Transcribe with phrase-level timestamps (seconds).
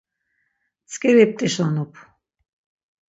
[0.83, 1.93] Mtzǩiri p̌tişonup.